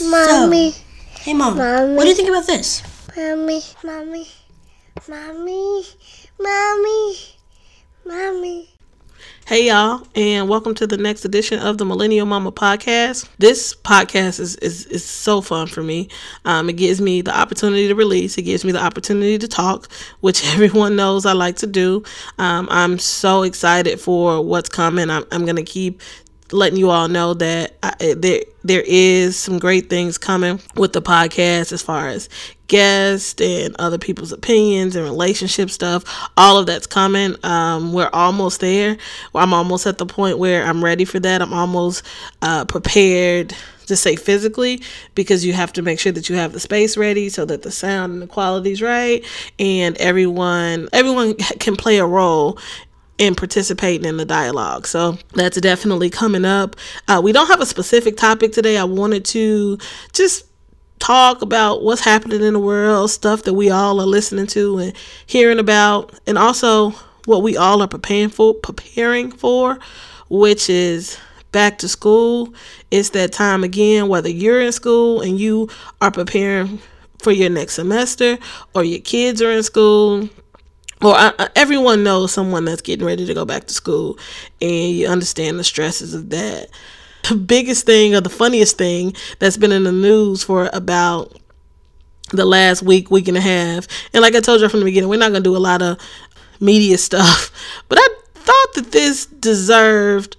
[0.00, 0.70] Mommy.
[0.70, 0.80] So,
[1.20, 1.56] hey, mom.
[1.56, 1.94] Mommy.
[1.94, 2.82] What do you think about this?
[3.16, 3.60] Mommy.
[3.82, 4.28] Mommy.
[5.08, 5.84] Mommy.
[6.38, 7.16] Mommy.
[8.06, 8.68] Mommy.
[9.46, 13.28] Hey y'all, and welcome to the next edition of the Millennial Mama podcast.
[13.38, 16.10] This podcast is is, is so fun for me.
[16.44, 18.36] Um, it gives me the opportunity to release.
[18.36, 19.90] It gives me the opportunity to talk,
[20.20, 22.04] which everyone knows I like to do.
[22.38, 25.08] Um, I'm so excited for what's coming.
[25.10, 26.02] I'm, I'm gonna keep
[26.52, 31.02] letting you all know that I, there there is some great things coming with the
[31.02, 32.28] podcast as far as
[32.66, 36.04] guests and other people's opinions and relationship stuff.
[36.36, 37.34] All of that's coming.
[37.42, 38.98] Um, we're almost there.
[39.34, 41.40] I'm almost at the point where I'm ready for that.
[41.40, 42.04] I'm almost
[42.42, 43.54] uh, prepared
[43.86, 44.82] to say physically
[45.14, 47.70] because you have to make sure that you have the space ready so that the
[47.70, 49.24] sound and the quality is right
[49.58, 52.58] and everyone everyone can play a role
[53.18, 54.86] and participating in the dialogue.
[54.86, 56.76] So that's definitely coming up.
[57.08, 58.76] Uh, we don't have a specific topic today.
[58.76, 59.78] I wanted to
[60.12, 60.44] just
[60.98, 64.92] talk about what's happening in the world, stuff that we all are listening to and
[65.26, 66.90] hearing about, and also
[67.24, 69.78] what we all are preparing for, preparing for,
[70.28, 71.18] which is
[71.52, 72.52] back to school.
[72.90, 75.68] It's that time again, whether you're in school and you
[76.00, 76.80] are preparing
[77.18, 78.38] for your next semester
[78.74, 80.28] or your kids are in school
[81.02, 84.18] or I, everyone knows someone that's getting ready to go back to school
[84.60, 86.68] and you understand the stresses of that.
[87.28, 91.36] The biggest thing or the funniest thing that's been in the news for about
[92.30, 95.08] the last week week and a half and like i told you from the beginning
[95.08, 95.98] we're not going to do a lot of
[96.60, 97.50] media stuff
[97.88, 100.36] but i thought that this deserved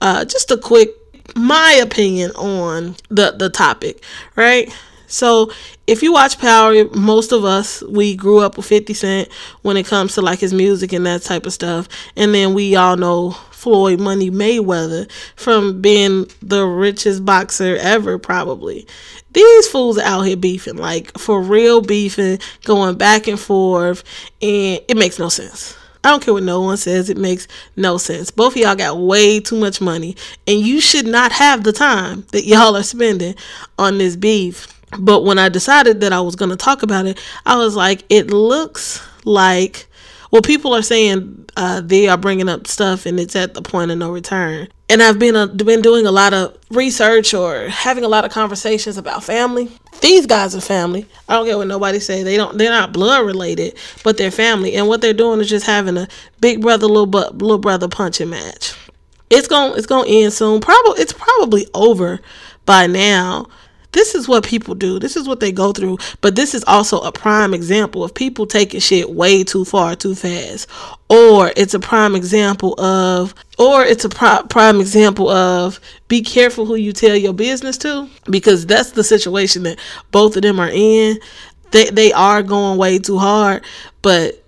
[0.00, 0.90] uh, just a quick
[1.34, 4.02] my opinion on the the topic
[4.36, 4.72] right
[5.08, 5.50] so
[5.86, 9.28] if you watch Power, most of us we grew up with 50 Cent
[9.62, 11.88] when it comes to like his music and that type of stuff.
[12.14, 18.86] And then we all know Floyd Money Mayweather from being the richest boxer ever probably.
[19.32, 24.04] These fools are out here beefing, like for real beefing, going back and forth,
[24.40, 25.76] and it makes no sense.
[26.04, 28.30] I don't care what no one says, it makes no sense.
[28.30, 30.16] Both of y'all got way too much money,
[30.46, 33.34] and you should not have the time that y'all are spending
[33.78, 37.18] on this beef but when I decided that I was going to talk about it,
[37.44, 39.86] I was like, it looks like,
[40.30, 43.90] well, people are saying uh, they are bringing up stuff and it's at the point
[43.90, 44.68] of no return.
[44.90, 48.30] And I've been uh, been doing a lot of research or having a lot of
[48.30, 49.70] conversations about family.
[50.00, 51.06] These guys are family.
[51.28, 52.22] I don't care what nobody say.
[52.22, 52.56] They don't.
[52.56, 54.76] They're not blood related, but they're family.
[54.76, 56.08] And what they're doing is just having a
[56.40, 58.74] big brother little but little brother punching match.
[59.28, 60.60] It's going it's to end soon.
[60.60, 62.20] Probably it's probably over
[62.64, 63.48] by now
[63.92, 64.98] this is what people do.
[64.98, 65.98] This is what they go through.
[66.20, 70.14] But this is also a prime example of people taking shit way too far, too
[70.14, 70.68] fast.
[71.08, 76.66] Or it's a prime example of, or it's a pri- prime example of be careful
[76.66, 79.78] who you tell your business to because that's the situation that
[80.10, 81.18] both of them are in.
[81.70, 83.64] They, they are going way too hard,
[84.02, 84.44] but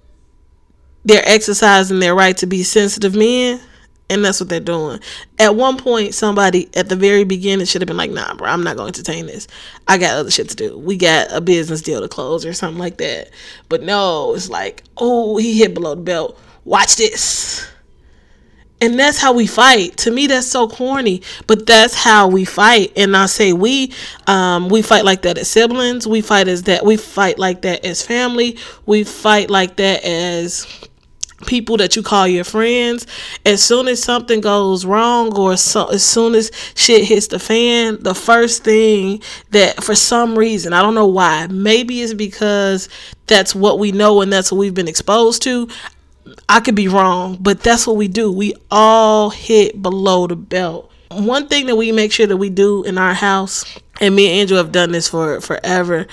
[1.05, 3.61] they're exercising their right to be sensitive men
[4.11, 5.01] and that's what they're doing.
[5.39, 8.65] At one point, somebody at the very beginning should have been like, nah, bro, I'm
[8.65, 9.47] not going to entertain this.
[9.87, 10.77] I got other shit to do.
[10.77, 13.31] We got a business deal to close or something like that.
[13.69, 16.39] But no, it's like, oh, he hit below the belt.
[16.65, 17.71] Watch this.
[18.83, 19.97] And that's how we fight.
[19.99, 22.93] To me, that's so corny, but that's how we fight.
[22.97, 23.93] And I say we,
[24.27, 26.07] um, we fight like that as siblings.
[26.07, 26.85] We fight as that.
[26.85, 28.59] We fight like that as family.
[28.87, 30.67] We fight like that as
[31.47, 33.07] people that you call your friends
[33.47, 37.97] as soon as something goes wrong or so, as soon as shit hits the fan
[38.03, 42.89] the first thing that for some reason i don't know why maybe it's because
[43.27, 45.67] that's what we know and that's what we've been exposed to
[46.49, 48.31] i could be wrong but that's what we do.
[48.31, 50.91] We all hit below the belt.
[51.11, 53.65] One thing that we make sure that we do in our house
[54.01, 56.07] and me and andrew have done this for forever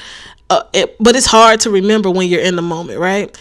[0.50, 3.38] uh, it, but it's hard to remember when you're in the moment right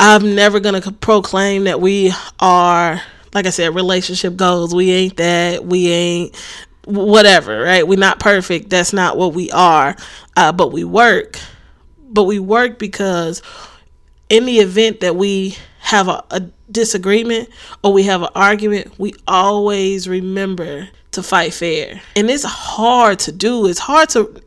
[0.00, 3.02] I'm never going to proclaim that we are,
[3.34, 4.72] like I said, relationship goals.
[4.72, 5.64] We ain't that.
[5.64, 6.36] We ain't
[6.84, 7.86] whatever, right?
[7.86, 8.70] We're not perfect.
[8.70, 9.96] That's not what we are.
[10.36, 11.40] Uh, but we work.
[11.98, 13.42] But we work because
[14.28, 16.40] in the event that we have a, a
[16.70, 17.48] disagreement
[17.82, 22.00] or we have an argument, we always remember to fight fair.
[22.14, 23.66] And it's hard to do.
[23.66, 24.42] It's hard to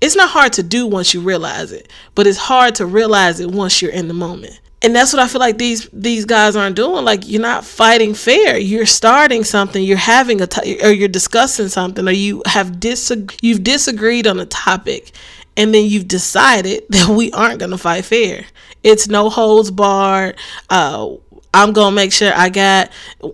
[0.00, 3.50] it's not hard to do once you realize it, but it's hard to realize it
[3.50, 6.76] once you're in the moment and that's what I feel like these these guys aren't
[6.76, 7.04] doing.
[7.04, 8.56] Like you're not fighting fair.
[8.58, 9.82] You're starting something.
[9.82, 14.38] You're having a t- or you're discussing something, or you have disag- you've disagreed on
[14.38, 15.10] a topic,
[15.56, 18.44] and then you've decided that we aren't going to fight fair.
[18.84, 20.36] It's no holds barred.
[20.70, 21.14] Uh,
[21.54, 22.90] I'm gonna make sure I got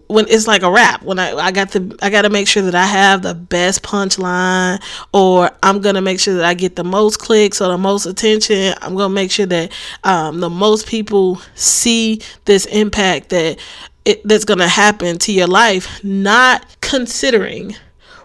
[0.06, 1.02] when it's like a rap.
[1.02, 3.82] When I I got the I got to make sure that I have the best
[3.82, 4.82] punchline,
[5.12, 8.75] or I'm gonna make sure that I get the most clicks or the most attention.
[8.81, 9.72] I'm gonna make sure that
[10.05, 13.58] um, the most people see this impact that
[14.05, 16.02] it, that's gonna happen to your life.
[16.05, 17.75] Not considering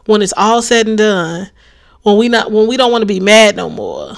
[0.05, 1.49] when it's all said and done,
[2.03, 4.15] when we not when we don't want to be mad no more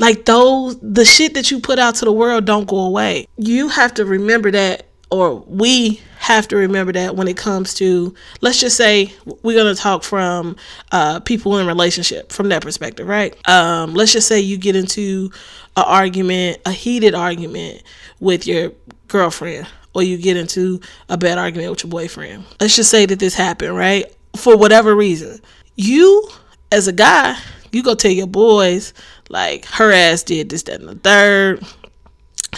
[0.00, 3.28] like those, the shit that you put out to the world don't go away.
[3.36, 8.14] You have to remember that, or we have to remember that when it comes to,
[8.40, 9.12] let's just say,
[9.42, 10.56] we're gonna talk from
[10.90, 13.36] uh, people in relationship from that perspective, right?
[13.46, 15.30] Um, let's just say you get into
[15.76, 17.82] an argument, a heated argument
[18.20, 18.72] with your
[19.08, 20.80] girlfriend, or you get into
[21.10, 22.44] a bad argument with your boyfriend.
[22.58, 24.06] Let's just say that this happened, right?
[24.34, 25.40] For whatever reason,
[25.76, 26.26] you
[26.72, 27.36] as a guy,
[27.70, 28.94] you go tell your boys
[29.30, 31.64] like her ass did this, that, and the third.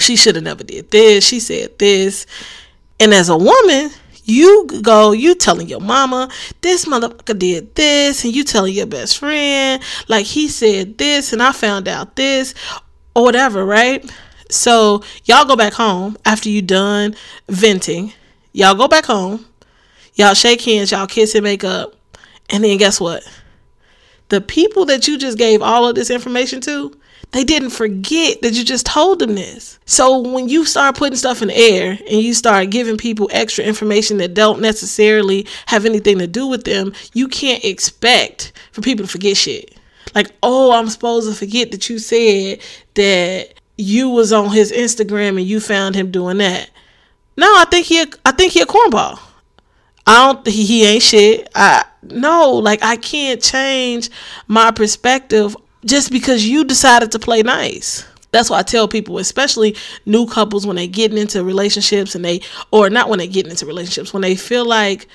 [0.00, 1.24] She should have never did this.
[1.24, 2.26] She said this.
[2.98, 3.90] And as a woman,
[4.24, 6.30] you go, you telling your mama,
[6.62, 11.42] this motherfucker did this, and you telling your best friend, like he said this, and
[11.42, 12.54] I found out this,
[13.14, 14.10] or whatever, right?
[14.48, 17.14] So y'all go back home after you done
[17.48, 18.12] venting.
[18.52, 19.46] Y'all go back home.
[20.14, 21.94] Y'all shake hands, y'all kiss and make up.
[22.50, 23.22] And then guess what?
[24.32, 26.98] The people that you just gave all of this information to,
[27.32, 29.78] they didn't forget that you just told them this.
[29.84, 33.62] So when you start putting stuff in the air and you start giving people extra
[33.62, 39.04] information that don't necessarily have anything to do with them, you can't expect for people
[39.04, 39.76] to forget shit.
[40.14, 42.60] Like, oh, I'm supposed to forget that you said
[42.94, 46.70] that you was on his Instagram and you found him doing that.
[47.36, 49.18] No, I think he I think he a cornball.
[50.06, 51.48] I don't he, he ain't shit.
[51.54, 54.10] I no, like I can't change
[54.48, 58.06] my perspective just because you decided to play nice.
[58.32, 59.76] That's why I tell people, especially
[60.06, 62.40] new couples when they getting into relationships and they
[62.70, 65.06] or not when they get into relationships, when they feel like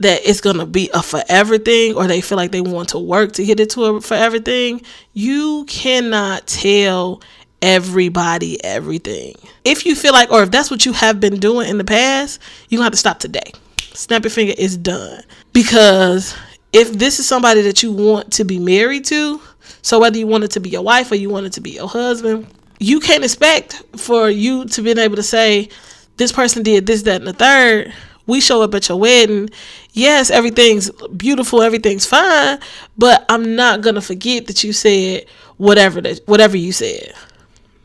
[0.00, 3.32] that it's gonna be a forever thing or they feel like they want to work
[3.32, 4.82] to get it to a forever thing,
[5.14, 7.22] you cannot tell
[7.62, 9.34] everybody everything.
[9.64, 12.40] If you feel like or if that's what you have been doing in the past,
[12.68, 13.52] you're gonna have to stop today
[13.94, 15.22] snap your finger, it's done.
[15.52, 16.36] Because
[16.72, 19.40] if this is somebody that you want to be married to,
[19.82, 21.70] so whether you want it to be your wife or you want it to be
[21.70, 22.46] your husband,
[22.78, 25.68] you can't expect for you to be able to say,
[26.16, 27.92] this person did this, that, and the third.
[28.26, 29.50] We show up at your wedding.
[29.92, 32.60] Yes, everything's beautiful, everything's fine,
[32.96, 37.12] but I'm not gonna forget that you said whatever that whatever you said.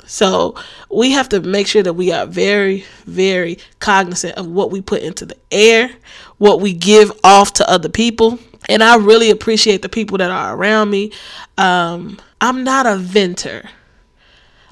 [0.08, 0.56] So
[0.90, 5.04] we have to make sure that we are very, very cognizant of what we put
[5.04, 5.92] into the air,
[6.38, 8.40] what we give off to other people.
[8.70, 11.12] And I really appreciate the people that are around me.
[11.58, 13.70] Um, I'm not a venter.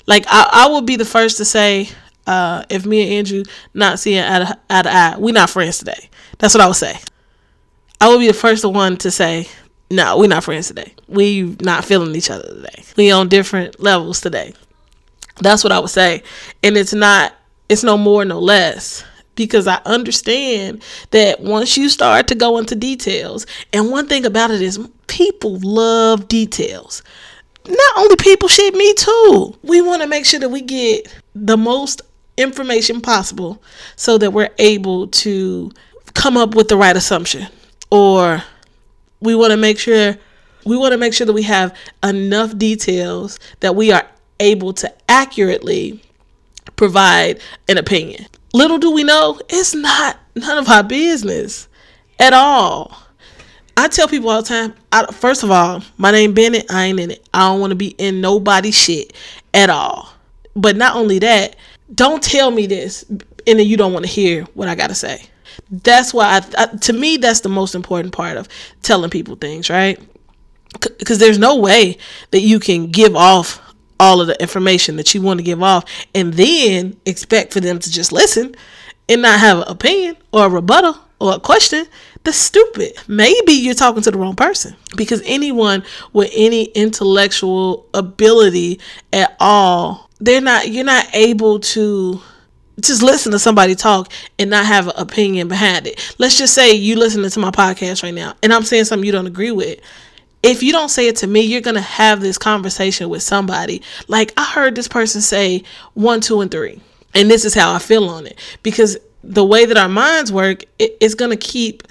[0.07, 1.89] Like I, I would be the first to say,
[2.27, 3.43] uh, if me and Andrew
[3.73, 6.09] not seeing eye to, eye eye, we not friends today.
[6.39, 6.97] That's what I would say.
[7.99, 9.47] I would be the first one to say,
[9.91, 10.93] no, we're not friends today.
[11.07, 12.83] We not feeling each other today.
[12.97, 14.53] We on different levels today.
[15.41, 16.23] That's what I would say.
[16.63, 17.33] And it's not,
[17.69, 19.03] it's no more, no less.
[19.35, 24.49] Because I understand that once you start to go into details, and one thing about
[24.51, 27.03] it is people love details.
[27.67, 29.57] Not only people, shit, me too.
[29.61, 32.01] We want to make sure that we get the most
[32.37, 33.61] information possible
[33.95, 35.71] so that we're able to
[36.13, 37.47] come up with the right assumption.
[37.91, 38.43] Or
[39.19, 40.15] we want to make sure
[40.65, 44.07] we want to make sure that we have enough details that we are
[44.39, 46.01] able to accurately
[46.75, 48.25] provide an opinion.
[48.53, 51.67] Little do we know, it's not none of our business
[52.19, 52.97] at all.
[53.77, 56.99] I tell people all the time, I, first of all, my name Bennett, I ain't
[56.99, 57.27] in it.
[57.33, 59.13] I don't want to be in nobody's shit
[59.53, 60.09] at all.
[60.55, 61.57] But not only that,
[61.93, 64.95] don't tell me this and then you don't want to hear what I got to
[64.95, 65.23] say.
[65.69, 68.47] That's why, I, I, to me, that's the most important part of
[68.81, 69.99] telling people things, right?
[70.97, 71.97] Because there's no way
[72.31, 73.61] that you can give off
[73.99, 77.79] all of the information that you want to give off and then expect for them
[77.79, 78.55] to just listen
[79.07, 81.85] and not have an opinion or a rebuttal or a question
[82.23, 82.93] that's stupid.
[83.07, 88.79] Maybe you're talking to the wrong person because anyone with any intellectual ability
[89.13, 92.21] at all they're not you're not able to
[92.79, 96.15] just listen to somebody talk and not have an opinion behind it.
[96.17, 99.11] Let's just say you listening to my podcast right now and i'm saying something you
[99.11, 99.79] don't agree with
[100.45, 103.81] if you don't say it to me, you're going to have this conversation with somebody.
[104.07, 105.63] Like, I heard this person say
[105.95, 106.79] one, two, and three.
[107.15, 108.39] And this is how I feel on it.
[108.61, 111.81] Because the way that our minds work, it, it's going to keep,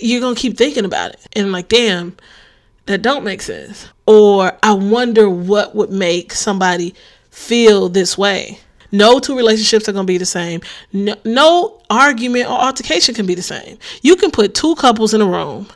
[0.00, 1.20] you're going to keep thinking about it.
[1.34, 2.16] And like, damn,
[2.86, 3.90] that don't make sense.
[4.06, 6.94] Or I wonder what would make somebody
[7.30, 8.58] feel this way.
[8.90, 10.62] No two relationships are going to be the same.
[10.94, 13.76] No, no argument or altercation can be the same.
[14.00, 15.66] You can put two couples in a room,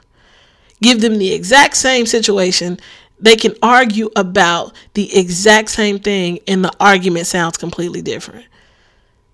[0.83, 2.79] give them the exact same situation.
[3.19, 8.47] They can argue about the exact same thing, and the argument sounds completely different.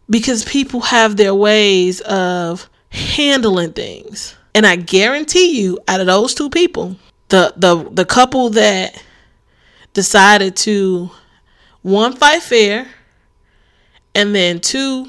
[0.08, 4.34] Because people have their ways of handling things.
[4.54, 6.96] And I guarantee you, out of those two people,
[7.28, 9.02] the the the couple that
[9.92, 11.10] decided to
[11.82, 12.86] one fight fair
[14.14, 15.08] and then two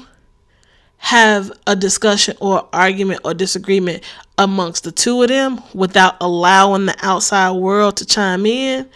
[0.98, 4.02] have a discussion or argument or disagreement
[4.36, 8.88] amongst the two of them without allowing the outside world to chime in,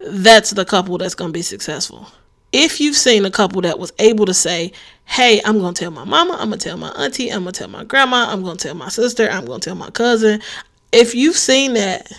[0.00, 2.06] that's the couple that's going to be successful.
[2.52, 4.72] If you've seen a couple that was able to say,
[5.06, 7.52] hey, I'm going to tell my mama, I'm going to tell my auntie, I'm going
[7.52, 9.90] to tell my grandma, I'm going to tell my sister, I'm going to tell my
[9.90, 10.40] cousin.
[10.92, 12.10] If you've seen that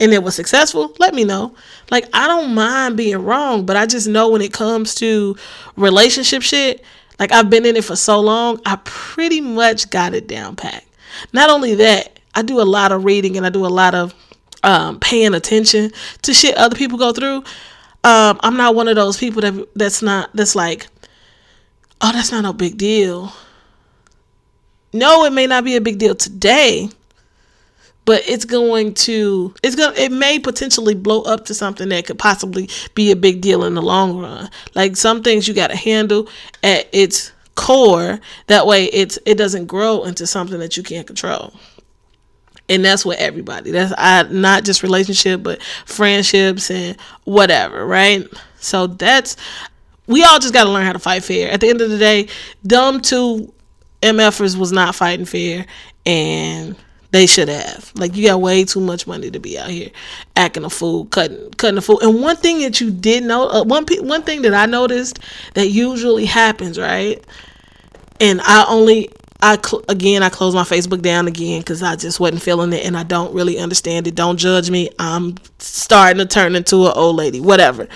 [0.00, 1.54] and it was successful, let me know.
[1.90, 5.36] Like, I don't mind being wrong, but I just know when it comes to
[5.76, 6.84] relationship shit,
[7.18, 10.86] like I've been in it for so long, I pretty much got it down packed.
[11.32, 14.14] Not only that, I do a lot of reading and I do a lot of
[14.62, 15.90] um, paying attention
[16.22, 17.38] to shit other people go through.
[18.04, 20.86] Um, I'm not one of those people that that's not that's like,
[22.00, 23.32] oh, that's not no big deal.
[24.92, 26.88] No, it may not be a big deal today,
[28.08, 32.18] but it's going to it's going it may potentially blow up to something that could
[32.18, 34.48] possibly be a big deal in the long run.
[34.74, 36.26] Like some things you got to handle
[36.62, 38.18] at its core.
[38.46, 41.52] That way it's it doesn't grow into something that you can't control.
[42.70, 43.72] And that's what everybody.
[43.72, 48.26] That's I, not just relationship but friendships and whatever right?
[48.56, 49.36] So that's
[50.06, 51.50] we all just got to learn how to fight fair.
[51.50, 52.28] At the end of the day
[52.66, 53.52] dumb two
[54.00, 55.66] mfers was not fighting fair.
[56.06, 56.74] And
[57.10, 57.92] they should have.
[57.94, 59.90] Like you got way too much money to be out here
[60.36, 62.00] acting a fool, cutting cutting a fool.
[62.00, 65.20] And one thing that you did know, uh, one one thing that I noticed
[65.54, 67.24] that usually happens, right?
[68.20, 69.10] And I only
[69.40, 72.84] I cl- again I closed my Facebook down again because I just wasn't feeling it
[72.84, 74.14] and I don't really understand it.
[74.14, 74.90] Don't judge me.
[74.98, 77.88] I'm starting to turn into an old lady, whatever.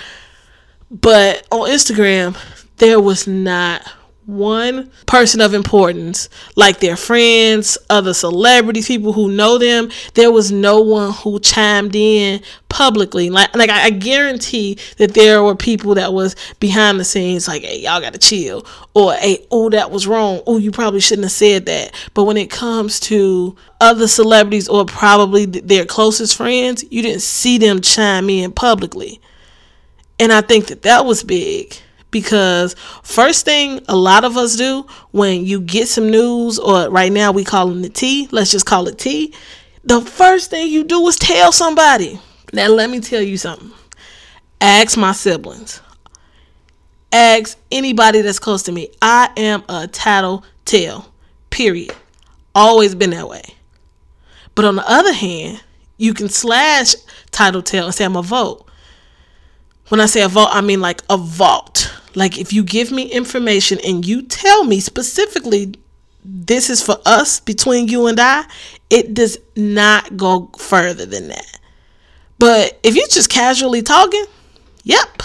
[0.89, 2.37] But on Instagram,
[2.77, 3.87] there was not
[4.25, 10.51] one person of importance, like their friends, other celebrities, people who know them, there was
[10.51, 13.29] no one who chimed in publicly.
[13.29, 17.81] Like, like I, guarantee that there were people that was behind the scenes, like, "Hey,
[17.81, 20.41] y'all gotta chill," or "Hey, oh, that was wrong.
[20.47, 24.85] Oh, you probably shouldn't have said that." But when it comes to other celebrities or
[24.85, 29.19] probably their closest friends, you didn't see them chime in publicly,
[30.19, 31.75] and I think that that was big
[32.13, 37.11] because first thing a lot of us do when you get some news or right
[37.11, 39.33] now we call them the tea let's just call it tea
[39.83, 42.19] the first thing you do is tell somebody.
[42.53, 43.71] Now let me tell you something.
[44.61, 45.81] Ask my siblings.
[47.11, 48.89] Ask anybody that's close to me.
[49.01, 51.11] I am a tattle tale
[51.49, 51.93] period.
[52.55, 53.43] Always been that way.
[54.55, 55.61] But on the other hand
[55.97, 56.95] you can slash
[57.31, 58.67] title tale and say i'm a vote
[59.89, 63.03] when i say a vote i mean like a vault like if you give me
[63.11, 65.73] information and you tell me specifically
[66.25, 68.45] this is for us between you and I,
[68.89, 71.59] it does not go further than that.
[72.39, 74.25] But if you're just casually talking,
[74.83, 75.21] yep.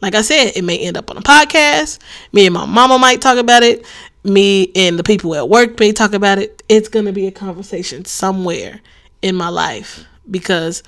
[0.00, 1.98] Like I said, it may end up on a podcast.
[2.32, 3.86] Me and my mama might talk about it.
[4.22, 6.62] Me and the people at work may talk about it.
[6.68, 8.80] It's going to be a conversation somewhere
[9.22, 10.82] in my life because,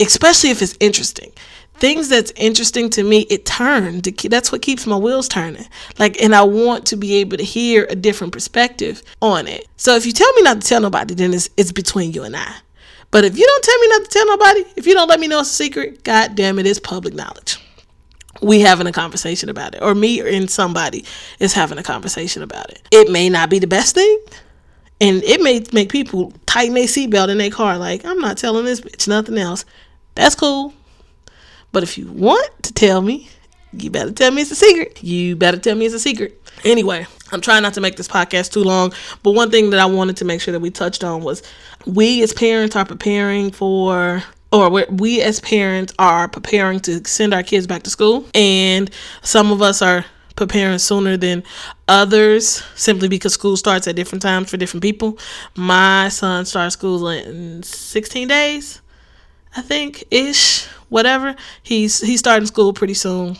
[0.00, 1.32] especially if it's interesting
[1.78, 5.66] things that's interesting to me it turned that's what keeps my wheels turning.
[5.98, 9.66] Like and i want to be able to hear a different perspective on it.
[9.76, 12.36] So if you tell me not to tell nobody then it's, it's between you and
[12.36, 12.54] i.
[13.10, 15.28] But if you don't tell me not to tell nobody if you don't let me
[15.28, 17.58] know it's a secret god damn it it's public knowledge.
[18.42, 21.04] We having a conversation about it or me or in somebody
[21.38, 22.86] is having a conversation about it.
[22.90, 24.18] It may not be the best thing
[25.00, 28.64] and it may make people tighten their seatbelt in their car like i'm not telling
[28.64, 29.64] this bitch nothing else.
[30.14, 30.72] That's cool
[31.76, 33.28] but if you want to tell me,
[33.70, 35.04] you better tell me it's a secret.
[35.04, 36.40] You better tell me it's a secret.
[36.64, 39.84] Anyway, I'm trying not to make this podcast too long, but one thing that I
[39.84, 41.42] wanted to make sure that we touched on was
[41.84, 47.42] we as parents are preparing for or we as parents are preparing to send our
[47.42, 48.90] kids back to school and
[49.20, 51.44] some of us are preparing sooner than
[51.88, 55.18] others simply because school starts at different times for different people.
[55.54, 58.80] My son starts school in 16 days,
[59.54, 61.36] I think, ish whatever.
[61.62, 63.36] He's he's starting school pretty soon.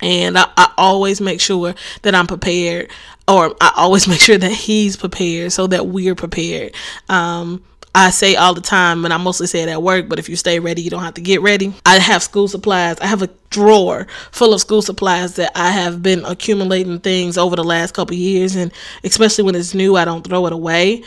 [0.00, 2.90] And I, I always make sure that I'm prepared,
[3.28, 6.74] or I always make sure that he's prepared so that we're prepared.
[7.08, 7.62] Um,
[7.94, 10.36] I say all the time, and I mostly say it at work, but if you
[10.36, 11.74] stay ready, you don't have to get ready.
[11.84, 12.98] I have school supplies.
[13.00, 17.54] I have a drawer full of school supplies that I have been accumulating things over
[17.54, 18.72] the last couple years, and
[19.04, 21.02] especially when it's new, I don't throw it away.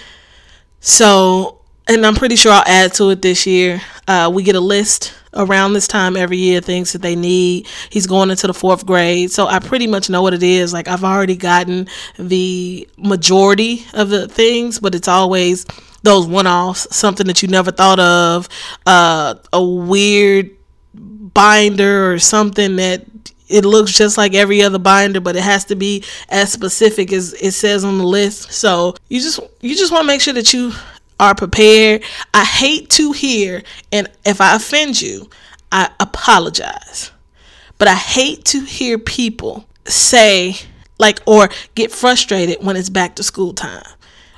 [0.80, 3.82] So, and I'm pretty sure I'll add to it this year.
[4.08, 7.68] Uh, we get a list around this time every year, things that they need.
[7.90, 10.74] He's going into the fourth grade, so I pretty much know what it is.
[10.74, 11.88] Like, I've already gotten
[12.18, 15.66] the majority of the things, but it's always
[16.04, 18.48] those one offs, something that you never thought of,
[18.86, 20.52] uh, a weird
[20.94, 23.06] binder or something that
[23.48, 27.34] it looks just like every other binder but it has to be as specific as
[27.34, 30.54] it says on the list so you just you just want to make sure that
[30.54, 30.72] you
[31.20, 32.04] are prepared.
[32.34, 35.30] I hate to hear and if i offend you
[35.72, 37.12] i apologize.
[37.78, 40.56] But i hate to hear people say
[40.98, 43.84] like or get frustrated when it's back to school time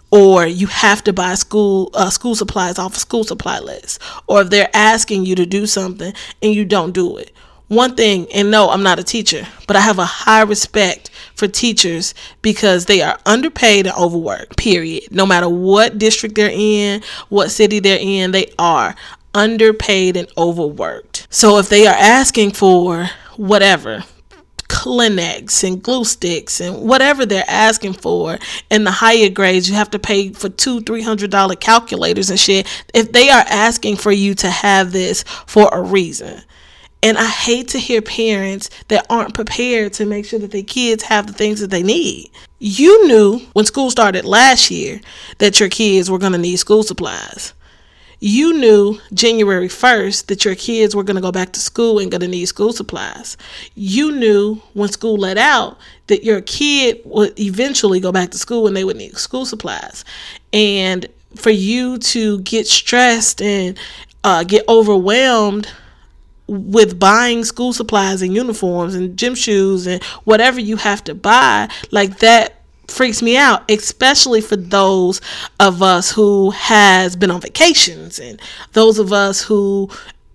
[0.09, 4.41] or you have to buy school uh, school supplies off a school supply list or
[4.41, 7.31] if they're asking you to do something and you don't do it
[7.67, 11.47] one thing and no i'm not a teacher but i have a high respect for
[11.47, 17.51] teachers because they are underpaid and overworked period no matter what district they're in what
[17.51, 18.95] city they're in they are
[19.33, 24.03] underpaid and overworked so if they are asking for whatever
[24.67, 28.37] Kleenex and glue sticks and whatever they're asking for.
[28.69, 32.39] In the higher grades, you have to pay for two, three hundred dollar calculators and
[32.39, 32.67] shit.
[32.93, 36.41] If they are asking for you to have this for a reason.
[37.03, 41.03] And I hate to hear parents that aren't prepared to make sure that their kids
[41.03, 42.31] have the things that they need.
[42.59, 44.99] You knew when school started last year
[45.37, 47.53] that your kids were going to need school supplies
[48.19, 52.09] you knew January 1st that your kids were going to go back to school and
[52.09, 53.37] going to need school supplies.
[53.75, 55.77] You knew when school let out
[56.07, 60.03] that your kid would eventually go back to school and they would need school supplies.
[60.51, 63.77] And for you to get stressed and
[64.23, 65.69] uh, get overwhelmed
[66.47, 71.69] with buying school supplies and uniforms and gym shoes and whatever you have to buy,
[71.91, 72.53] like that
[72.87, 75.19] freaks me out especially for those
[75.59, 79.89] of us who has been on vacations and those of us who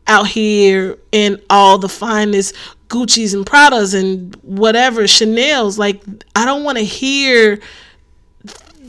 [0.07, 2.55] out here in all the finest
[2.89, 6.03] Gucci's and Pradas and whatever Chanel's like
[6.37, 7.59] I don't want to hear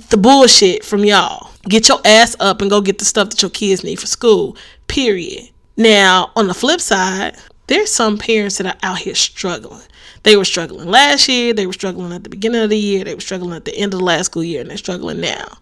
[0.10, 1.50] the bullshit from y'all.
[1.64, 4.58] Get your ass up and go get the stuff that your kids need for school.
[4.88, 5.50] Period.
[5.76, 7.36] Now, on the flip side,
[7.68, 9.82] there's some parents that are out here struggling.
[10.22, 13.16] They were struggling last year, they were struggling at the beginning of the year, they
[13.16, 15.58] were struggling at the end of the last school year, and they're struggling now.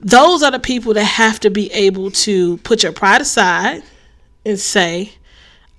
[0.00, 3.82] Those are the people that have to be able to put your pride aside
[4.44, 5.12] and say,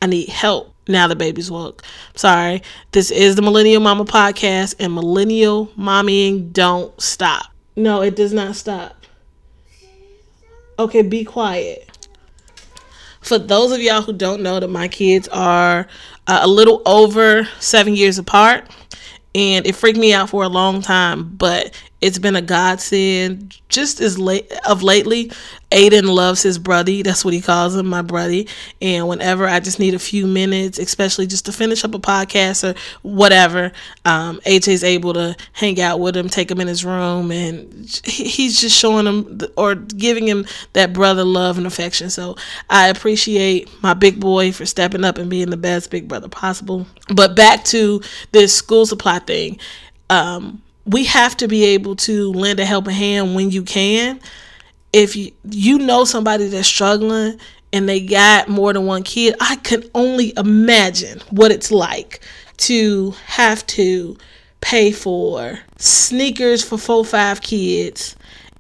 [0.01, 1.83] I need help now the baby's woke.
[2.15, 2.61] Sorry.
[2.91, 7.47] This is the Millennial Mama podcast, and millennial mommying don't stop.
[7.75, 9.05] No, it does not stop.
[10.79, 11.92] Okay, be quiet
[13.23, 15.87] for those of y'all who don't know that my kids are
[16.27, 18.69] uh, a little over seven years apart
[19.35, 23.59] and it freaked me out for a long time but it's been a godsend.
[23.69, 25.31] Just as late of lately
[25.71, 28.43] aiden loves his brother that's what he calls him my brother
[28.79, 32.63] and whenever i just need a few minutes especially just to finish up a podcast
[32.63, 33.71] or whatever
[34.05, 37.73] um, aj's able to hang out with him take him in his room and
[38.05, 42.09] he's just showing him or giving him that brother love and affection.
[42.09, 42.35] So
[42.69, 46.85] i appreciate my big boy for stepping up and being the best big brother possible.
[47.13, 49.59] But back to this school supply thing.
[50.09, 54.19] Um, we have to be able to lend a helping hand when you can.
[54.91, 57.39] If you you know somebody that's struggling
[57.71, 62.21] and they got more than one kid, I can only imagine what it's like
[62.57, 64.17] to have to
[64.61, 68.15] pay for sneakers for four five kids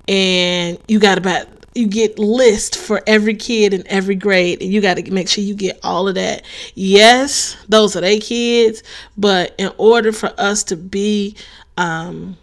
[0.07, 4.81] and you got about you get list for every kid in every grade and you
[4.81, 6.43] got to make sure you get all of that
[6.75, 8.83] yes those are their kids
[9.17, 11.35] but in order for us to be
[11.77, 12.37] um,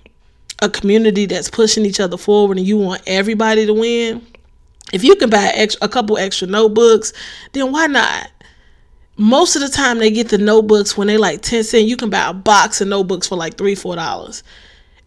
[0.60, 4.26] a community that's pushing each other forward and you want everybody to win,
[4.92, 7.12] if you can buy a couple extra notebooks,
[7.52, 8.30] then why not?
[9.16, 11.88] Most of the time they get the notebooks when they like 10 cents.
[11.88, 14.42] You can buy a box of notebooks for like three, four dollars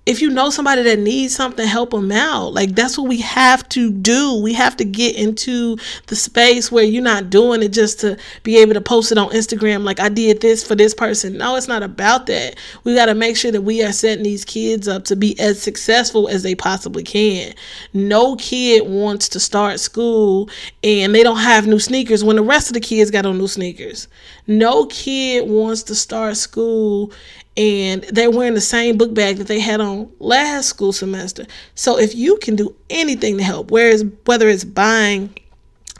[0.06, 2.54] if you know somebody that needs something, help them out.
[2.54, 4.42] Like that's what we have to do.
[4.42, 8.58] We have to get into the space where you're not doing it just to be
[8.58, 11.38] able to post it on Instagram like I did this for this person.
[11.38, 12.58] No, it's not about that.
[12.84, 15.62] We got to make sure that we are setting these kids up to be as
[15.62, 17.54] successful as they possibly can.
[17.94, 20.50] No kid wants to start school
[20.84, 23.48] and they don't have new sneakers when the rest of the kids got on new
[23.48, 24.10] sneakers.
[24.48, 27.14] No kid wants to start school
[27.56, 31.46] and they're wearing the same book bag that they had on last school semester.
[31.76, 35.36] So if you can do anything to help, whereas whether it's buying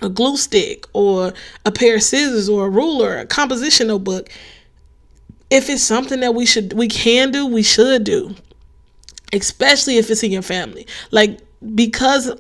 [0.02, 1.34] a glue stick or
[1.66, 4.30] a pair of scissors or a ruler, a composition notebook,
[5.50, 8.36] if it's something that we should we can do, we should do.
[9.32, 10.88] Especially if it's in your family.
[11.12, 11.40] Like
[11.76, 12.32] because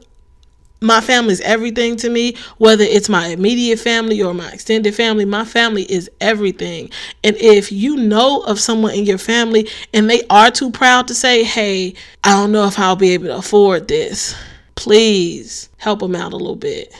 [0.84, 5.26] my family is everything to me, whether it's my immediate family or my extended family,
[5.26, 6.89] my family is everything.
[7.24, 11.15] And if you know of someone in your family and they are too proud to
[11.15, 14.36] say, hey, I don't know if I'll be able to afford this,
[14.76, 16.93] please help them out a little bit.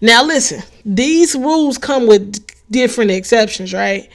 [0.00, 4.08] Now, listen, these rules come with different exceptions, right?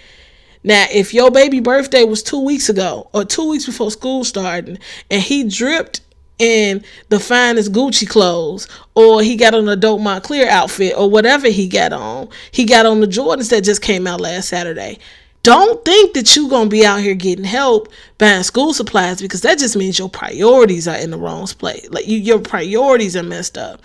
[0.64, 4.78] Now, if your baby birthday was two weeks ago or two weeks before school starting
[5.10, 6.02] and he dripped
[6.40, 11.50] in the finest Gucci clothes, or he got on a dope Moncler outfit, or whatever
[11.50, 12.30] he got on.
[12.52, 14.98] He got on the Jordans that just came out last Saturday.
[15.44, 19.58] Don't think that you're gonna be out here getting help buying school supplies because that
[19.58, 21.88] just means your priorities are in the wrong place.
[21.90, 23.82] Like you, your priorities are messed up,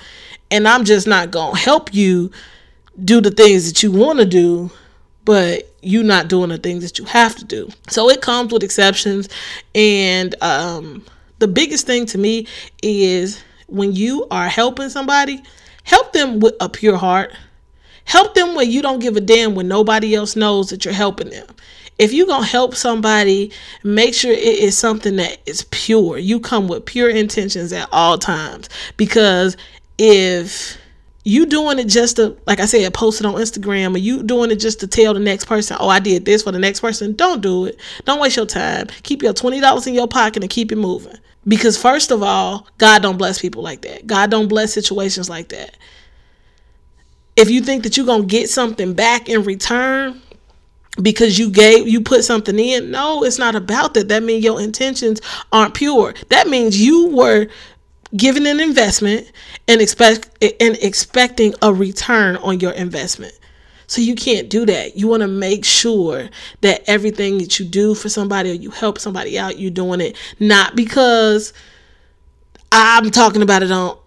[0.50, 2.30] and I'm just not gonna help you
[3.04, 4.70] do the things that you want to do,
[5.24, 7.68] but you're not doing the things that you have to do.
[7.88, 9.28] So it comes with exceptions,
[9.74, 11.04] and um,
[11.38, 12.46] the biggest thing to me
[12.82, 15.42] is when you are helping somebody,
[15.84, 17.32] help them with a pure heart.
[18.06, 21.30] Help them when you don't give a damn when nobody else knows that you're helping
[21.30, 21.46] them.
[21.98, 26.18] If you're going to help somebody, make sure it is something that is pure.
[26.18, 28.68] You come with pure intentions at all times.
[28.96, 29.56] Because
[29.96, 30.76] if
[31.24, 34.50] you doing it just to like i said post it on instagram or you doing
[34.50, 37.14] it just to tell the next person oh i did this for the next person.
[37.14, 37.78] Don't do it.
[38.04, 38.86] Don't waste your time.
[39.02, 41.16] Keep your $20 in your pocket and keep it moving.
[41.46, 44.06] Because first of all god don't bless people like that.
[44.06, 45.76] God don't bless situations like that.
[47.36, 50.20] If you think that you're gonna get something back in return
[51.02, 54.08] because you gave you put something in no it's not about that.
[54.08, 55.20] That means your intentions
[55.52, 56.14] aren't pure.
[56.28, 57.48] That means you were
[58.16, 59.30] giving an investment
[59.68, 60.28] and expect
[60.60, 63.38] and expecting a return on your investment.
[63.86, 64.96] So you can't do that.
[64.96, 66.28] You want to make sure
[66.62, 70.16] that everything that you do for somebody or you help somebody out, you're doing it
[70.40, 71.52] not because
[72.72, 73.98] I'm talking about it on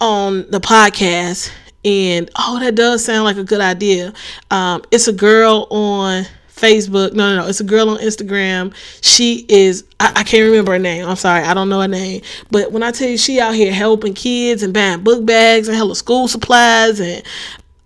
[0.00, 1.50] on the podcast
[1.84, 4.12] and oh that does sound like a good idea.
[4.50, 6.24] Um, it's a girl on
[6.56, 7.12] Facebook.
[7.12, 7.48] No, no, no.
[7.48, 8.74] It's a girl on Instagram.
[9.02, 11.06] She is, I, I, can't remember her name.
[11.06, 11.44] I'm sorry.
[11.44, 12.22] I don't know her name.
[12.50, 15.76] But when I tell you she out here helping kids and buying book bags and
[15.76, 17.22] hella school supplies and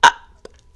[0.04, 0.12] I,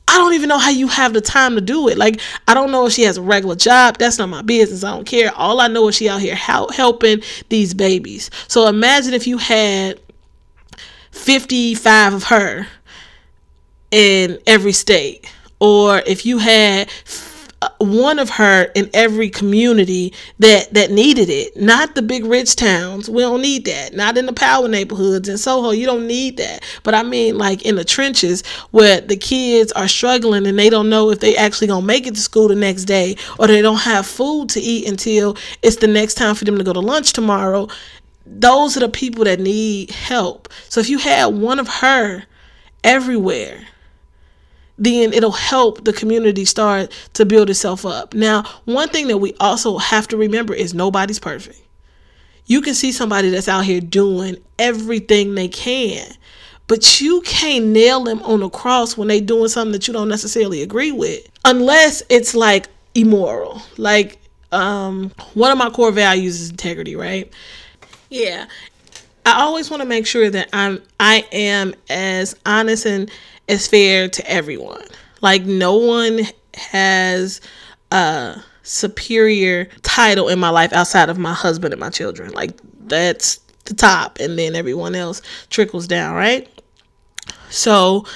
[0.09, 1.97] I don't even know how you have the time to do it.
[1.97, 3.99] Like, I don't know if she has a regular job.
[3.99, 4.83] That's not my business.
[4.83, 5.33] I don't care.
[5.37, 8.29] All I know is she out here helping these babies.
[8.49, 10.01] So imagine if you had
[11.13, 12.67] 55 of her
[13.93, 15.33] in every state.
[15.61, 16.91] Or if you had
[17.79, 21.57] one of her in every community that that needed it.
[21.57, 23.09] Not the big rich towns.
[23.09, 23.95] We don't need that.
[23.95, 25.71] Not in the power neighborhoods in soho.
[25.71, 26.63] You don't need that.
[26.83, 30.89] But i mean like in the trenches where the kids are struggling and they don't
[30.89, 33.81] know if they actually gonna make it to school the next day or they don't
[33.81, 37.13] have food to eat until it's the next time for them to go to lunch
[37.13, 37.69] tomorrow
[38.27, 40.49] those are the people that need help.
[40.69, 42.25] So if you had one of her
[42.83, 43.67] everywhere
[44.79, 48.15] then it'll help the community start to build itself up.
[48.15, 51.61] Now, one thing that we also have to remember is nobody's perfect.
[52.47, 56.07] You can see somebody that's out here doing everything they can,
[56.67, 60.09] but you can't nail them on the cross when they're doing something that you don't
[60.09, 63.63] necessarily agree with, unless it's like immoral.
[63.79, 64.19] Like
[64.53, 67.33] um, one of my core values is integrity, right?
[68.11, 68.47] Yeah,
[69.27, 73.11] I always want to make sure that I'm I am as honest and
[73.49, 74.85] is fair to everyone.
[75.21, 76.21] Like no one
[76.55, 77.41] has
[77.91, 82.33] a superior title in my life outside of my husband and my children.
[82.33, 82.53] Like
[82.87, 86.49] that's the top and then everyone else trickles down, right?
[87.51, 88.07] So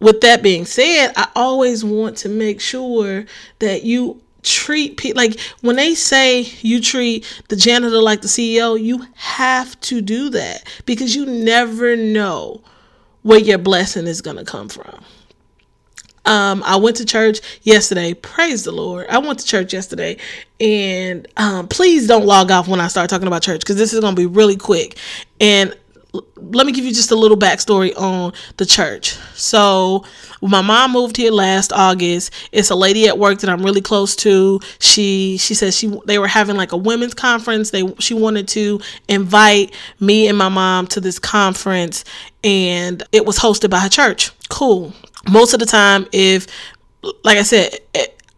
[0.00, 3.24] with that being said, I always want to make sure
[3.58, 8.82] that you treat people like when they say you treat the janitor like the CEO,
[8.82, 12.62] you have to do that because you never know
[13.22, 15.04] where your blessing is going to come from.
[16.26, 18.14] Um, I went to church yesterday.
[18.14, 19.06] Praise the Lord.
[19.08, 20.18] I went to church yesterday,
[20.60, 24.00] and um, please don't log off when I start talking about church because this is
[24.00, 24.98] going to be really quick.
[25.40, 25.76] And
[26.36, 29.12] let me give you just a little backstory on the church.
[29.34, 30.04] So,
[30.42, 32.32] my mom moved here last August.
[32.52, 34.60] It's a lady at work that I'm really close to.
[34.78, 37.70] She she says she they were having like a women's conference.
[37.70, 42.04] They she wanted to invite me and my mom to this conference,
[42.42, 44.32] and it was hosted by her church.
[44.48, 44.92] Cool.
[45.30, 46.46] Most of the time, if
[47.24, 47.78] like I said,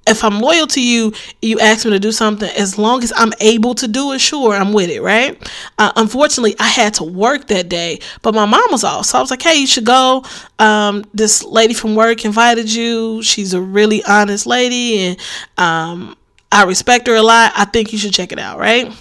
[0.07, 3.33] if I'm loyal to you, you ask me to do something, as long as I'm
[3.41, 5.39] able to do it, sure, I'm with it, right?
[5.79, 9.07] Uh, unfortunately, I had to work that day, but my mom was off.
[9.07, 10.25] So I was like, hey, you should go.
[10.59, 13.23] Um, this lady from work invited you.
[13.23, 15.19] She's a really honest lady, and
[15.57, 16.17] um,
[16.51, 17.53] I respect her a lot.
[17.57, 18.93] I think you should check it out, right?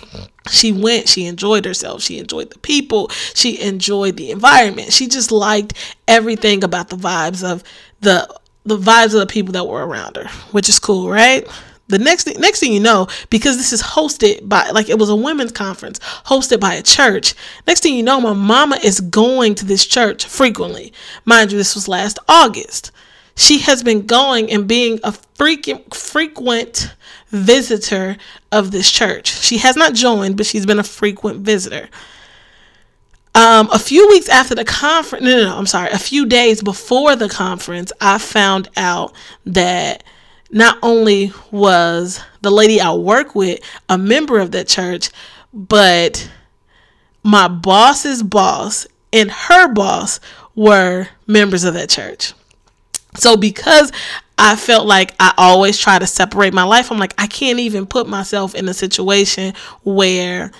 [0.50, 4.92] She went, she enjoyed herself, she enjoyed the people, she enjoyed the environment.
[4.92, 5.74] She just liked
[6.08, 7.64] everything about the vibes of
[8.00, 8.28] the
[8.66, 11.48] the vibes of the people that were around her, which is cool, right?
[11.88, 15.10] The next thing, next thing you know, because this is hosted by like it was
[15.10, 17.34] a women's conference hosted by a church.
[17.68, 20.94] Next thing you know, my mama is going to this church frequently.
[21.26, 22.92] Mind you, this was last August.
[23.36, 26.94] She has been going and being a freaking frequent
[27.30, 28.18] visitor
[28.52, 29.28] of this church.
[29.42, 31.90] She has not joined, but she's been a frequent visitor.
[33.34, 36.62] Um, a few weeks after the conference, no, no, no, I'm sorry, a few days
[36.62, 39.16] before the conference, I found out
[39.46, 40.04] that
[40.52, 45.10] not only was the lady I work with a member of that church,
[45.54, 46.30] but
[47.24, 50.20] my boss's boss and her boss
[50.56, 52.34] were members of that church.
[53.16, 53.92] So because
[54.38, 57.86] I felt like I always try to separate my life, I'm like, I can't even
[57.86, 60.52] put myself in a situation where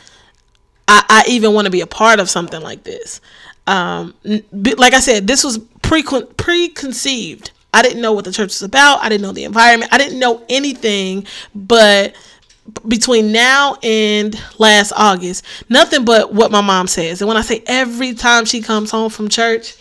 [0.92, 3.22] I, I even want to be a part of something like this.
[3.66, 4.14] Um,
[4.52, 7.52] like I said, this was pre preconceived.
[7.74, 9.00] I didn't know what the church was about.
[9.02, 9.94] I didn't know the environment.
[9.94, 11.26] I didn't know anything,
[11.56, 12.14] but
[12.86, 17.22] between now and last August, nothing but what my mom says.
[17.22, 19.78] And when I say every time she comes home from church,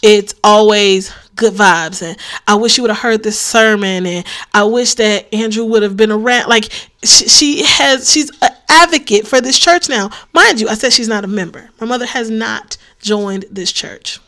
[0.00, 4.62] it's always good vibes and i wish you would have heard this sermon and i
[4.62, 6.70] wish that andrew would have been around like
[7.02, 11.08] she, she has she's an advocate for this church now mind you i said she's
[11.08, 14.18] not a member my mother has not joined this church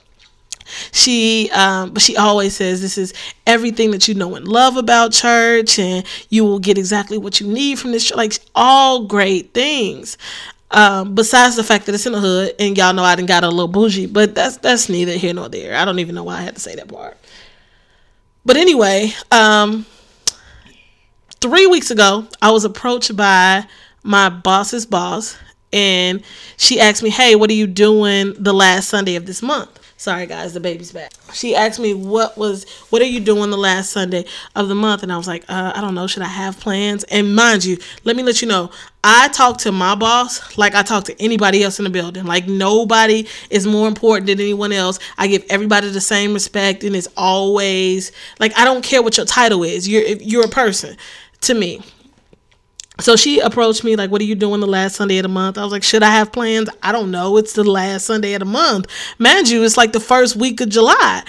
[0.91, 3.15] she um, but she always says this is
[3.47, 7.47] everything that you know and love about church and you will get exactly what you
[7.47, 10.19] need from this church like all great things
[10.71, 13.45] um, besides the fact that it's in the hood, and y'all know I didn't got
[13.45, 15.77] a little bougie, but that's that's neither here nor there.
[15.77, 17.17] I don't even know why I had to say that part.
[18.45, 19.87] But anyway, um,
[21.41, 23.67] three weeks ago, I was approached by
[24.07, 25.37] my boss's boss,
[25.73, 26.23] and
[26.57, 30.27] she asked me, "Hey, what are you doing the last Sunday of this month?" Sorry,
[30.27, 31.11] guys, the baby's back.
[31.33, 35.03] She asked me what was what are you doing the last Sunday of the month,
[35.03, 36.07] and I was like, uh, I don't know.
[36.07, 37.03] Should I have plans?
[37.05, 38.71] And mind you, let me let you know,
[39.03, 42.27] I talk to my boss like I talk to anybody else in the building.
[42.27, 44.99] Like nobody is more important than anyone else.
[45.17, 49.25] I give everybody the same respect, and it's always like I don't care what your
[49.25, 49.89] title is.
[49.89, 50.99] You're you're a person
[51.41, 51.81] to me
[52.99, 55.59] so she approached me like what are you doing the last sunday of the month?
[55.59, 56.69] I was like should i have plans?
[56.83, 57.37] I don't know.
[57.37, 58.87] It's the last sunday of the month.
[59.19, 61.23] Mind you it's like the first week of july.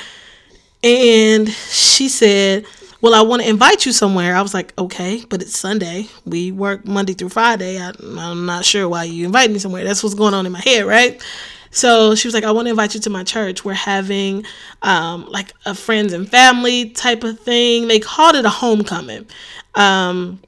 [0.84, 2.66] And she said
[3.02, 4.36] well i want to invite you somewhere.
[4.36, 6.08] I was like okay but it's sunday.
[6.26, 7.80] We work monday through friday.
[7.80, 9.84] I, i'm not sure why you invite me somewhere.
[9.84, 11.22] That's what's going on in my head right?
[11.70, 13.64] So she was like, I want to invite you to my church.
[13.64, 14.46] We're having
[14.82, 17.88] um, like a friends and family type of thing.
[17.88, 19.28] They called it a homecoming.
[19.76, 20.40] Um,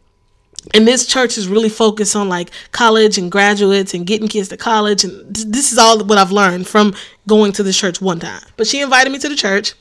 [0.74, 4.58] and this church is really focused on like college and graduates and getting kids to
[4.58, 5.04] college.
[5.04, 6.94] And this is all what i've learned from
[7.28, 8.42] going to the church one time.
[8.58, 9.74] But she invited me to the church.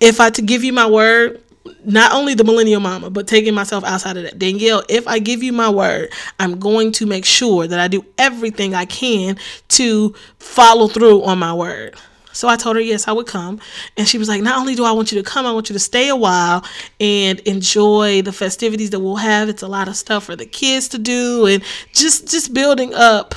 [0.00, 1.42] If i to give you my word
[1.84, 4.38] not only the millennial mama but taking myself outside of that.
[4.38, 8.04] Danielle if i give you my word i'm going to make sure that i do
[8.18, 9.36] everything i can
[9.68, 11.94] to follow through on my word
[12.32, 13.60] so I told her, yes, I would come.
[13.96, 15.74] And she was like, not only do I want you to come, I want you
[15.74, 16.64] to stay a while
[17.00, 19.48] and enjoy the festivities that we'll have.
[19.48, 23.34] It's a lot of stuff for the kids to do and just, just building up,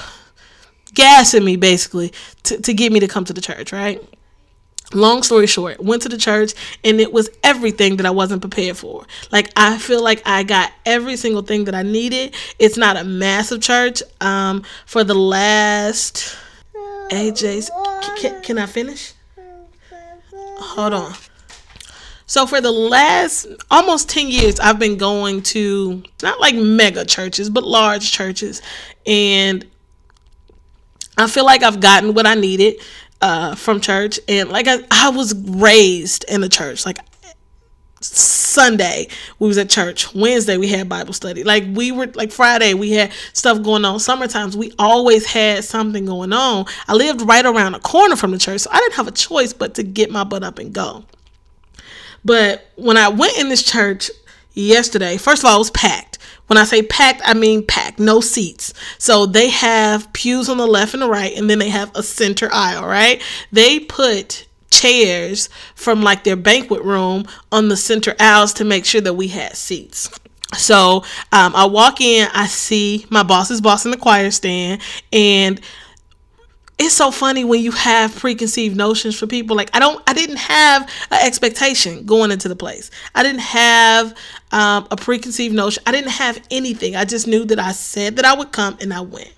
[0.94, 4.02] gassing me basically to, to get me to come to the church, right?
[4.94, 6.54] Long story short, went to the church
[6.84, 9.06] and it was everything that I wasn't prepared for.
[9.32, 12.36] Like I feel like I got every single thing that I needed.
[12.60, 14.04] It's not a massive church.
[14.22, 16.38] Um, for the last
[17.10, 17.72] AJ's.
[18.20, 19.14] Can, can I finish?
[20.58, 21.14] Hold on.
[22.28, 27.50] So for the last almost 10 years I've been going to not like mega churches
[27.50, 28.62] but large churches
[29.06, 29.66] and
[31.18, 32.82] I feel like I've gotten what I needed
[33.22, 36.98] uh, from church and like I, I was raised in a church like
[38.06, 39.08] Sunday
[39.40, 40.14] we was at church.
[40.14, 41.44] Wednesday we had Bible study.
[41.44, 44.00] Like we were like Friday we had stuff going on.
[44.00, 46.66] Summertimes we always had something going on.
[46.88, 49.54] I lived right around the corner from the church, so I didn't have a choice
[49.54, 51.06] but to get my butt up and go.
[52.24, 54.10] But when I went in this church
[54.54, 56.18] yesterday, first of all, it was packed.
[56.48, 58.74] When I say packed, I mean packed, no seats.
[58.98, 62.04] So they have pews on the left and the right, and then they have a
[62.04, 63.22] center aisle, right?
[63.52, 64.46] They put
[64.80, 69.28] chairs from like their banquet room on the center aisles to make sure that we
[69.28, 70.10] had seats.
[70.54, 75.60] So um, I walk in, I see my boss's boss in the choir stand, and
[76.78, 79.56] it's so funny when you have preconceived notions for people.
[79.56, 82.92] Like I don't, I didn't have an expectation going into the place.
[83.14, 84.16] I didn't have
[84.52, 85.84] um, a preconceived notion.
[85.88, 86.96] I didn't have anything.
[86.96, 89.35] I just knew that I said that I would come, and I went.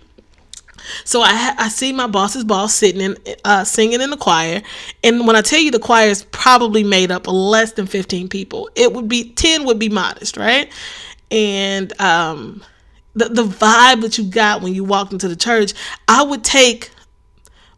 [1.04, 4.62] So I I see my boss's boss sitting in uh, singing in the choir,
[5.04, 8.28] and when I tell you the choir is probably made up of less than fifteen
[8.28, 10.72] people, it would be ten would be modest, right?
[11.32, 12.64] And um,
[13.14, 15.74] the the vibe that you got when you walked into the church,
[16.08, 16.92] I would take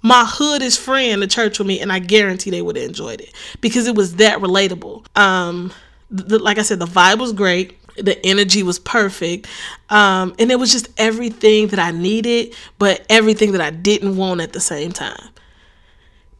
[0.01, 3.33] my hoodest friend to church with me, and I guarantee they would have enjoyed it
[3.61, 5.05] because it was that relatable.
[5.17, 5.73] Um,
[6.09, 9.47] the, like I said, the vibe was great the energy was perfect
[9.89, 14.41] um, and it was just everything that i needed but everything that i didn't want
[14.41, 15.29] at the same time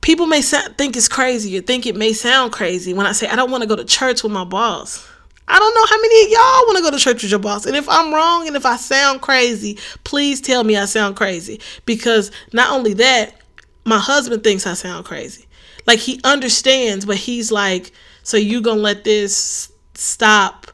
[0.01, 3.35] people may think it's crazy or think it may sound crazy when i say i
[3.35, 5.07] don't want to go to church with my boss
[5.51, 7.65] I don't know how many of y'all want to go to church with your boss.
[7.65, 11.59] And if I'm wrong and if I sound crazy, please tell me I sound crazy.
[11.87, 13.41] Because not only that,
[13.83, 15.47] my husband thinks I sound crazy.
[15.87, 17.91] Like he understands, but he's like,
[18.21, 20.67] so you gonna let this stop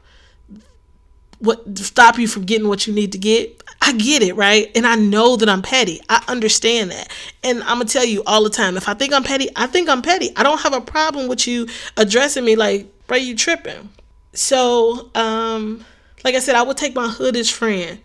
[1.38, 3.62] what stop you from getting what you need to get.
[3.82, 4.70] I get it, right?
[4.74, 6.00] And I know that I'm petty.
[6.08, 7.10] I understand that.
[7.44, 9.88] And I'm to tell you all the time if I think I'm petty, I think
[9.88, 10.30] I'm petty.
[10.36, 13.90] I don't have a problem with you addressing me like, bro, you tripping.
[14.32, 15.84] So, um,
[16.24, 18.00] like I said, I would take my hoodish friend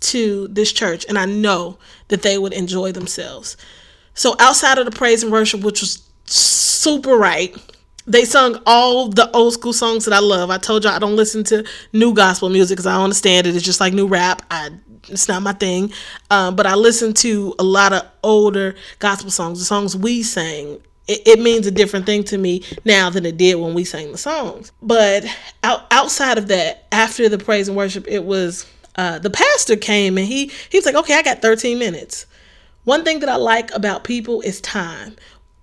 [0.00, 3.56] to this church and I know that they would enjoy themselves.
[4.14, 7.54] So, outside of the praise and worship, which was super right,
[8.06, 10.50] they sung all the old school songs that I love.
[10.50, 13.56] I told y'all I don't listen to new gospel music because I don't understand it.
[13.56, 14.42] It's just like new rap.
[14.50, 14.70] I
[15.08, 15.92] it's not my thing.
[16.30, 20.80] Um, but I listen to a lot of older gospel songs, the songs we sang.
[21.08, 24.10] It, it, means a different thing to me now than it did when we sang
[24.10, 24.72] the songs.
[24.82, 25.24] But
[25.62, 28.66] out, outside of that, after the praise and worship, it was
[28.96, 32.26] uh, the pastor came and he he was like, "Okay, I got 13 minutes."
[32.82, 35.16] One thing that I like about people is time.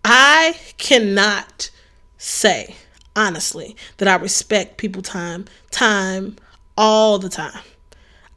[0.06, 1.70] I cannot
[2.24, 2.76] say
[3.16, 6.38] honestly that I respect people time, time
[6.78, 7.62] all the time.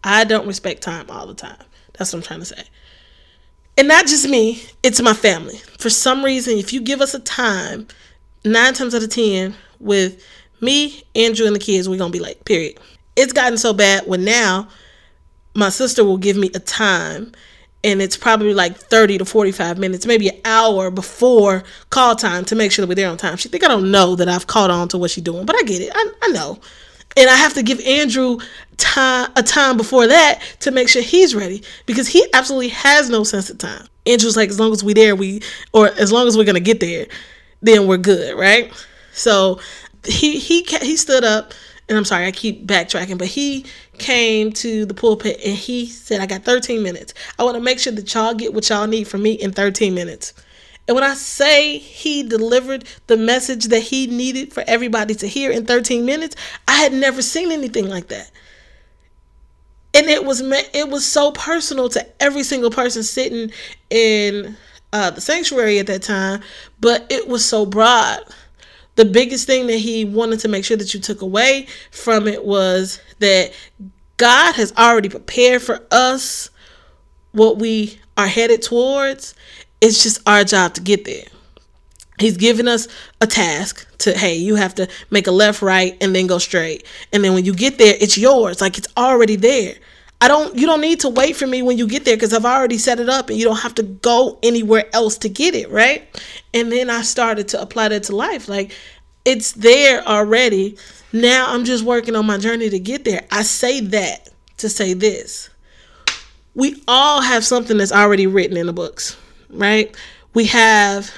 [0.02, 1.62] I don't respect time all the time.
[1.94, 2.64] That's what I'm trying to say.
[3.78, 5.58] And not just me, it's my family.
[5.78, 7.86] For some reason, if you give us a time,
[8.44, 10.22] nine times out of ten, with
[10.60, 12.44] me, Andrew, and the kids, we're gonna be late.
[12.44, 12.78] Period.
[13.14, 14.68] It's gotten so bad when now
[15.54, 17.32] my sister will give me a time
[17.84, 22.54] and it's probably like 30 to 45 minutes, maybe an hour before call time to
[22.56, 23.36] make sure that we're there on time.
[23.36, 25.62] She think I don't know that I've caught on to what she's doing, but I
[25.62, 25.92] get it.
[25.94, 26.58] I, I know.
[27.16, 28.38] And I have to give Andrew
[28.76, 33.24] time a time before that to make sure he's ready because he absolutely has no
[33.24, 33.86] sense of time.
[34.04, 36.80] Andrew's like, as long as we there, we or as long as we're gonna get
[36.80, 37.06] there,
[37.62, 38.72] then we're good, right?
[39.12, 39.60] So
[40.04, 41.54] he he he stood up
[41.88, 43.64] and I'm sorry, I keep backtracking, but he
[43.98, 47.14] came to the pulpit and he said, I got 13 minutes.
[47.38, 49.94] I want to make sure that y'all get what y'all need from me in 13
[49.94, 50.34] minutes.
[50.88, 55.50] And when I say he delivered the message that he needed for everybody to hear
[55.50, 58.30] in 13 minutes, I had never seen anything like that.
[59.94, 63.50] And it was it was so personal to every single person sitting
[63.90, 64.56] in
[64.92, 66.42] uh, the sanctuary at that time,
[66.80, 68.20] but it was so broad
[68.96, 72.44] the biggest thing that he wanted to make sure that you took away from it
[72.44, 73.52] was that
[74.16, 76.50] God has already prepared for us
[77.32, 79.34] what we are headed towards.
[79.80, 81.24] It's just our job to get there.
[82.18, 82.88] He's given us
[83.20, 86.86] a task to, hey, you have to make a left, right, and then go straight.
[87.12, 88.62] And then when you get there, it's yours.
[88.62, 89.74] Like it's already there.
[90.20, 92.46] I don't you don't need to wait for me when you get there because I've
[92.46, 95.70] already set it up and you don't have to go anywhere else to get it,
[95.70, 96.08] right?
[96.54, 98.48] And then I started to apply that to life.
[98.48, 98.72] Like
[99.24, 100.78] it's there already.
[101.12, 103.26] Now I'm just working on my journey to get there.
[103.30, 105.50] I say that to say this.
[106.54, 109.18] We all have something that's already written in the books,
[109.50, 109.94] right?
[110.32, 111.10] We have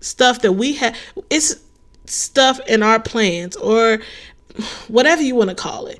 [0.00, 0.96] stuff that we have
[1.30, 1.56] it's
[2.06, 3.98] stuff in our plans or
[4.88, 5.98] whatever you want to call it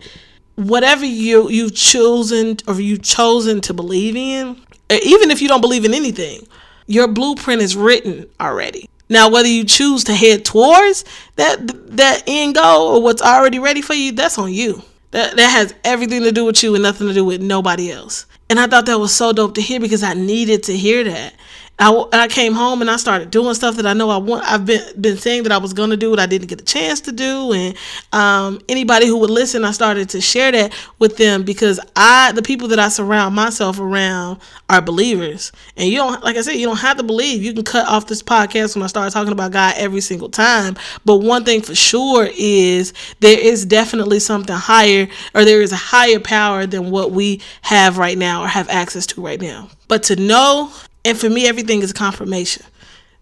[0.56, 4.56] whatever you you've chosen or you've chosen to believe in,
[4.90, 6.46] even if you don't believe in anything,
[6.86, 8.88] your blueprint is written already.
[9.08, 11.04] Now, whether you choose to head towards
[11.36, 11.58] that
[11.96, 14.82] that end goal or what's already ready for you, that's on you.
[15.10, 18.26] That that has everything to do with you and nothing to do with nobody else.
[18.48, 21.34] And I thought that was so dope to hear because I needed to hear that.
[21.78, 24.44] I, I came home and I started doing stuff that I know I want.
[24.44, 27.00] I've been been saying that I was gonna do, but I didn't get a chance
[27.02, 27.52] to do.
[27.52, 27.76] And
[28.12, 32.42] um, anybody who would listen, I started to share that with them because I, the
[32.42, 34.40] people that I surround myself around,
[34.70, 35.52] are believers.
[35.76, 37.42] And you don't, like I said, you don't have to believe.
[37.42, 40.76] You can cut off this podcast when I start talking about God every single time.
[41.04, 45.76] But one thing for sure is there is definitely something higher, or there is a
[45.76, 49.68] higher power than what we have right now or have access to right now.
[49.88, 50.72] But to know
[51.04, 52.64] and for me, everything is confirmation.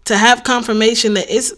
[0.05, 1.53] To have confirmation that it's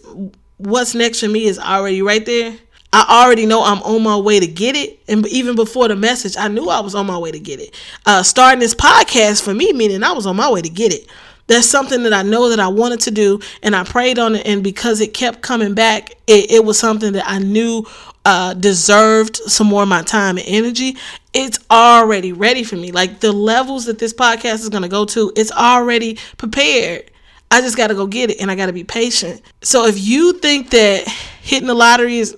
[0.58, 2.56] what's next for me is already right there.
[2.92, 5.00] I already know I'm on my way to get it.
[5.08, 7.74] And even before the message, I knew I was on my way to get it.
[8.06, 11.06] Uh, starting this podcast for me, meaning I was on my way to get it.
[11.48, 14.46] That's something that I know that I wanted to do, and I prayed on it.
[14.46, 17.86] And because it kept coming back, it, it was something that I knew
[18.26, 20.96] uh, deserved some more of my time and energy.
[21.32, 22.90] It's already ready for me.
[22.90, 27.08] Like the levels that this podcast is going to go to, it's already prepared.
[27.52, 29.42] I just got to go get it and I got to be patient.
[29.62, 31.06] So if you think that
[31.40, 32.36] hitting the lottery is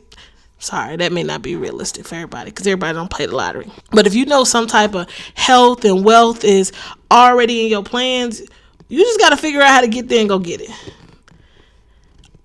[0.59, 4.09] sorry that may not be realistic for everybody because everybody don't play the lottery but
[4.09, 6.73] if you know some type of health and wealth is
[7.13, 8.43] already in your plans
[8.89, 10.69] you just got to figure out how to get there and go get it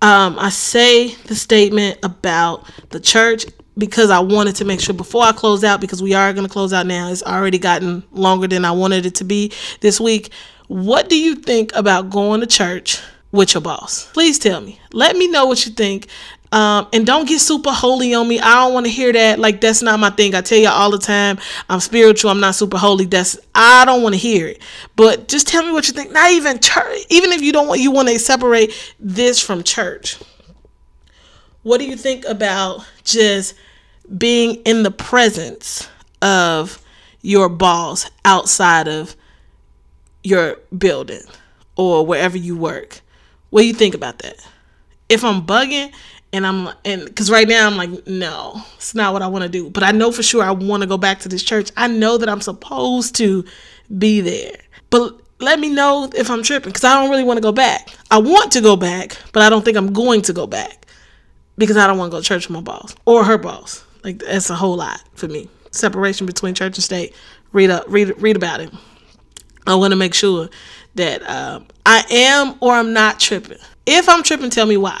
[0.04, 3.46] um, I say the statement about the church
[3.78, 6.52] because I wanted to make sure before I close out, because we are going to
[6.52, 9.50] close out now, it's already gotten longer than I wanted it to be
[9.80, 10.30] this week.
[10.68, 13.00] What do you think about going to church
[13.32, 14.12] with your boss?
[14.12, 14.78] Please tell me.
[14.92, 16.08] Let me know what you think.
[16.54, 18.38] Um, and don't get super holy on me.
[18.38, 19.40] I don't want to hear that.
[19.40, 20.36] Like that's not my thing.
[20.36, 21.36] I tell you all the time,
[21.68, 22.30] I'm spiritual.
[22.30, 23.06] I'm not super holy.
[23.06, 24.62] That's I don't want to hear it.
[24.94, 26.12] But just tell me what you think.
[26.12, 27.06] Not even church.
[27.10, 30.16] Even if you don't want, you want to separate this from church.
[31.64, 33.54] What do you think about just
[34.16, 35.88] being in the presence
[36.22, 36.80] of
[37.20, 39.16] your boss outside of
[40.22, 41.22] your building
[41.74, 43.00] or wherever you work?
[43.50, 44.36] What do you think about that?
[45.08, 45.92] If I'm bugging
[46.34, 49.48] and I'm and because right now I'm like, no, it's not what I want to
[49.48, 49.70] do.
[49.70, 51.70] But I know for sure I want to go back to this church.
[51.76, 53.44] I know that I'm supposed to
[53.96, 54.56] be there.
[54.90, 57.88] But let me know if I'm tripping because I don't really want to go back.
[58.10, 60.86] I want to go back, but I don't think I'm going to go back
[61.56, 63.84] because I don't want to go to church with my boss or her boss.
[64.02, 65.48] Like that's a whole lot for me.
[65.70, 67.14] Separation between church and state.
[67.52, 68.72] Read up, read read about it.
[69.68, 70.48] I want to make sure
[70.96, 73.58] that um, I am or I'm not tripping.
[73.86, 75.00] If I'm tripping, tell me why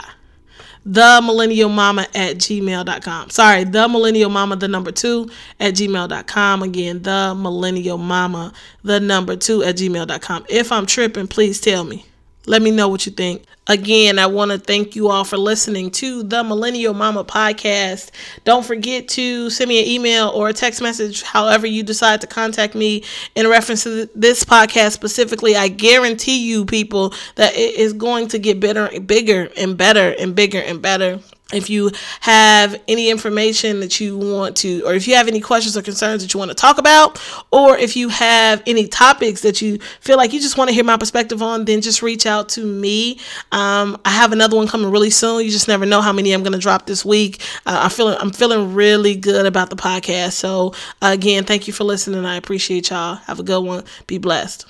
[0.84, 3.30] the millennial mama at gmail.com.
[3.30, 6.62] Sorry, the millennial mama, the number two at gmail.com.
[6.62, 10.46] Again, the millennial mama, the number two at gmail.com.
[10.48, 12.04] If I'm tripping, please tell me.
[12.46, 13.44] Let me know what you think.
[13.66, 18.10] Again, I want to thank you all for listening to the Millennial Mama podcast.
[18.44, 22.26] Don't forget to send me an email or a text message, however you decide to
[22.26, 23.02] contact me
[23.34, 25.56] in reference to this podcast specifically.
[25.56, 30.34] I guarantee you, people, that it is going to get better, bigger, and better, and
[30.34, 31.20] bigger and better
[31.52, 31.90] if you
[32.20, 36.22] have any information that you want to, or if you have any questions or concerns
[36.22, 37.20] that you want to talk about,
[37.52, 40.84] or if you have any topics that you feel like you just want to hear
[40.84, 43.18] my perspective on, then just reach out to me.
[43.52, 45.44] Um, I have another one coming really soon.
[45.44, 47.42] You just never know how many I'm going to drop this week.
[47.66, 50.32] Uh, I'm feeling I'm feeling really good about the podcast.
[50.32, 52.24] So again, thank you for listening.
[52.24, 53.16] I appreciate y'all.
[53.16, 53.84] Have a good one.
[54.06, 54.66] Be blessed.